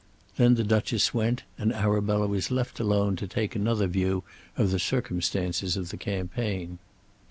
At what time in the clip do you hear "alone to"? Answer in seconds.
2.79-3.27